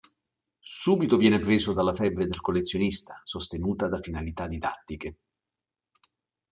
Subito 0.81 1.15
viene 1.15 1.37
preso 1.37 1.73
dalla 1.73 1.93
febbre 1.93 2.25
del 2.25 2.41
collezionista, 2.41 3.21
sostenuta 3.23 3.87
da 3.87 3.99
finalità 4.01 4.47
didattiche. 4.47 5.17